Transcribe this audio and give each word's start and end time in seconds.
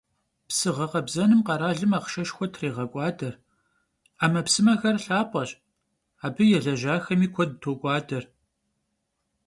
Psı 0.47 0.69
ğekhebzenım 0.75 1.41
kheralım 1.47 1.91
axhşşeşşxue 1.97 2.47
trêğek'uade: 2.53 3.29
'emepsımexer 4.19 4.95
lhap'eş, 5.05 5.49
abı 6.25 6.43
yêlejaxemi 6.51 7.27
kued 7.33 7.51
tok'uade. 7.61 8.19